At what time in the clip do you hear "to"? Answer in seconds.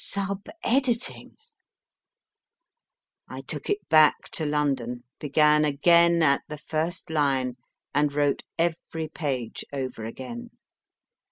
4.31-4.47